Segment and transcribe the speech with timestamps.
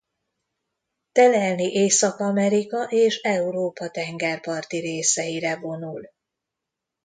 [1.11, 6.11] Telelni Észak-Amerika és Európa tengerparti részeire vonul.